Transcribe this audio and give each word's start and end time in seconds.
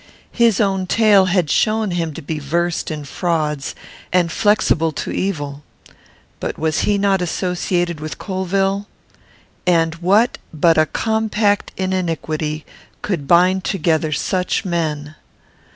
His 0.31 0.59
own 0.59 0.87
tale 0.87 1.25
had 1.25 1.51
shown 1.51 1.91
him 1.91 2.11
to 2.15 2.23
be 2.23 2.39
versed 2.39 2.89
in 2.89 3.05
frauds, 3.05 3.75
and 4.11 4.31
flexible 4.31 4.91
to 4.93 5.11
evil. 5.11 5.61
But 6.39 6.57
was 6.57 6.79
he 6.89 6.97
not 6.97 7.21
associated 7.21 7.99
with 7.99 8.17
Colvill? 8.17 8.87
and 9.67 9.93
what, 9.97 10.39
but 10.51 10.79
a 10.79 10.87
compact 10.87 11.71
in 11.77 11.93
iniquity, 11.93 12.65
could 13.03 13.27
bind 13.27 13.63
together 13.63 14.11
such 14.11 14.65
men? 14.65 15.13